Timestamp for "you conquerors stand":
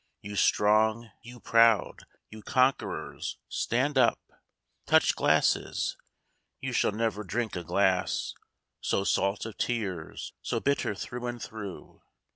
2.31-3.99